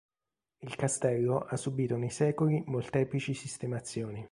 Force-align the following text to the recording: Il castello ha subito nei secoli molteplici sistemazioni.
Il 0.61 0.75
castello 0.75 1.45
ha 1.47 1.55
subito 1.57 1.95
nei 1.95 2.09
secoli 2.09 2.63
molteplici 2.65 3.35
sistemazioni. 3.35 4.19